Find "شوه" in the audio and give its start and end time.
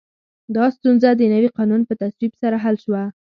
2.83-3.03